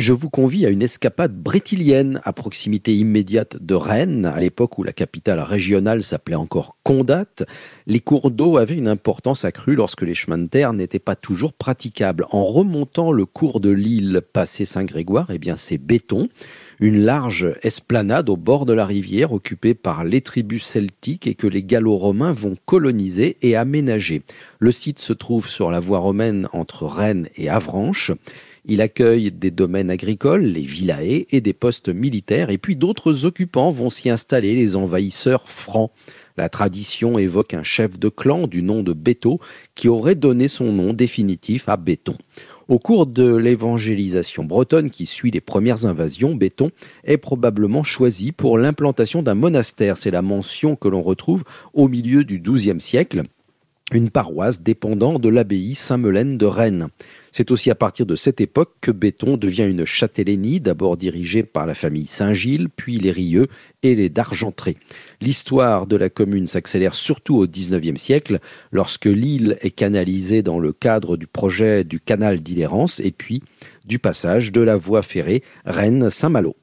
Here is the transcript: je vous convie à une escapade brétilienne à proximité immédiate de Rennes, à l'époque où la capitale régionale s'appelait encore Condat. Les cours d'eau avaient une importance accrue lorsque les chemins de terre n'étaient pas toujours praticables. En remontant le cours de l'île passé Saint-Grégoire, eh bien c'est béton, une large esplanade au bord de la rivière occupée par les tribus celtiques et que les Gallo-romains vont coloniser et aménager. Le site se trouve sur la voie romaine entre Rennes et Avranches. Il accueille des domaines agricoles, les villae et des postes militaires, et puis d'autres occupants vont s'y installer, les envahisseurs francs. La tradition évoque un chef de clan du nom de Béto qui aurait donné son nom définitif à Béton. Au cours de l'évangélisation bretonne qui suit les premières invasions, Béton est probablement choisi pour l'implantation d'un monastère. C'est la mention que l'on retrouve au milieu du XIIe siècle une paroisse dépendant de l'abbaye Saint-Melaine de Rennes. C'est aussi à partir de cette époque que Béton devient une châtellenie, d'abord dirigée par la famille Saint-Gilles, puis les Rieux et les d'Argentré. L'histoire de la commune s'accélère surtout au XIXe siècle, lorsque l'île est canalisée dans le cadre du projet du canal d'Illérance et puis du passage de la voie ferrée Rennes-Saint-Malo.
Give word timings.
je 0.00 0.14
vous 0.14 0.30
convie 0.30 0.64
à 0.64 0.70
une 0.70 0.80
escapade 0.80 1.36
brétilienne 1.36 2.22
à 2.24 2.32
proximité 2.32 2.96
immédiate 2.96 3.58
de 3.60 3.74
Rennes, 3.74 4.24
à 4.24 4.40
l'époque 4.40 4.78
où 4.78 4.82
la 4.82 4.94
capitale 4.94 5.40
régionale 5.40 6.02
s'appelait 6.02 6.36
encore 6.36 6.76
Condat. 6.84 7.26
Les 7.86 8.00
cours 8.00 8.30
d'eau 8.30 8.56
avaient 8.56 8.78
une 8.78 8.88
importance 8.88 9.44
accrue 9.44 9.74
lorsque 9.74 10.00
les 10.00 10.14
chemins 10.14 10.38
de 10.38 10.46
terre 10.46 10.72
n'étaient 10.72 10.98
pas 10.98 11.16
toujours 11.16 11.52
praticables. 11.52 12.24
En 12.30 12.44
remontant 12.44 13.12
le 13.12 13.26
cours 13.26 13.60
de 13.60 13.68
l'île 13.68 14.22
passé 14.32 14.64
Saint-Grégoire, 14.64 15.28
eh 15.32 15.38
bien 15.38 15.56
c'est 15.56 15.76
béton, 15.76 16.28
une 16.78 17.02
large 17.02 17.54
esplanade 17.62 18.30
au 18.30 18.38
bord 18.38 18.64
de 18.64 18.72
la 18.72 18.86
rivière 18.86 19.32
occupée 19.32 19.74
par 19.74 20.04
les 20.04 20.22
tribus 20.22 20.64
celtiques 20.64 21.26
et 21.26 21.34
que 21.34 21.46
les 21.46 21.62
Gallo-romains 21.62 22.32
vont 22.32 22.56
coloniser 22.64 23.36
et 23.42 23.54
aménager. 23.54 24.22
Le 24.60 24.72
site 24.72 24.98
se 24.98 25.12
trouve 25.12 25.46
sur 25.46 25.70
la 25.70 25.78
voie 25.78 25.98
romaine 25.98 26.48
entre 26.54 26.86
Rennes 26.86 27.28
et 27.36 27.50
Avranches. 27.50 28.12
Il 28.64 28.80
accueille 28.82 29.32
des 29.32 29.50
domaines 29.50 29.90
agricoles, 29.90 30.42
les 30.42 30.60
villae 30.60 31.26
et 31.30 31.40
des 31.40 31.52
postes 31.52 31.88
militaires, 31.88 32.50
et 32.50 32.58
puis 32.58 32.76
d'autres 32.76 33.24
occupants 33.24 33.70
vont 33.70 33.90
s'y 33.90 34.10
installer, 34.10 34.54
les 34.54 34.76
envahisseurs 34.76 35.48
francs. 35.48 35.90
La 36.36 36.48
tradition 36.48 37.18
évoque 37.18 37.54
un 37.54 37.62
chef 37.62 37.98
de 37.98 38.08
clan 38.08 38.46
du 38.46 38.62
nom 38.62 38.82
de 38.82 38.92
Béto 38.92 39.40
qui 39.74 39.88
aurait 39.88 40.14
donné 40.14 40.48
son 40.48 40.72
nom 40.72 40.92
définitif 40.92 41.68
à 41.68 41.76
Béton. 41.76 42.16
Au 42.68 42.78
cours 42.78 43.06
de 43.06 43.34
l'évangélisation 43.34 44.44
bretonne 44.44 44.90
qui 44.90 45.06
suit 45.06 45.32
les 45.32 45.40
premières 45.40 45.86
invasions, 45.86 46.34
Béton 46.34 46.70
est 47.02 47.16
probablement 47.16 47.82
choisi 47.82 48.30
pour 48.30 48.58
l'implantation 48.58 49.22
d'un 49.22 49.34
monastère. 49.34 49.96
C'est 49.96 50.12
la 50.12 50.22
mention 50.22 50.76
que 50.76 50.86
l'on 50.86 51.02
retrouve 51.02 51.42
au 51.74 51.88
milieu 51.88 52.24
du 52.24 52.38
XIIe 52.38 52.80
siècle 52.80 53.22
une 53.92 54.10
paroisse 54.10 54.62
dépendant 54.62 55.18
de 55.18 55.28
l'abbaye 55.28 55.74
Saint-Melaine 55.74 56.38
de 56.38 56.46
Rennes. 56.46 56.88
C'est 57.32 57.50
aussi 57.50 57.70
à 57.70 57.74
partir 57.74 58.06
de 58.06 58.16
cette 58.16 58.40
époque 58.40 58.74
que 58.80 58.90
Béton 58.90 59.36
devient 59.36 59.66
une 59.68 59.84
châtellenie, 59.84 60.60
d'abord 60.60 60.96
dirigée 60.96 61.42
par 61.42 61.66
la 61.66 61.74
famille 61.74 62.06
Saint-Gilles, 62.06 62.68
puis 62.68 62.98
les 62.98 63.12
Rieux 63.12 63.46
et 63.82 63.94
les 63.94 64.08
d'Argentré. 64.08 64.76
L'histoire 65.20 65.86
de 65.86 65.96
la 65.96 66.10
commune 66.10 66.48
s'accélère 66.48 66.94
surtout 66.94 67.36
au 67.36 67.46
XIXe 67.46 68.00
siècle, 68.00 68.40
lorsque 68.72 69.06
l'île 69.06 69.58
est 69.60 69.70
canalisée 69.70 70.42
dans 70.42 70.58
le 70.58 70.72
cadre 70.72 71.16
du 71.16 71.26
projet 71.26 71.84
du 71.84 72.00
canal 72.00 72.40
d'Illérance 72.40 73.00
et 73.00 73.12
puis 73.12 73.42
du 73.84 73.98
passage 73.98 74.52
de 74.52 74.60
la 74.60 74.76
voie 74.76 75.02
ferrée 75.02 75.42
Rennes-Saint-Malo. 75.64 76.56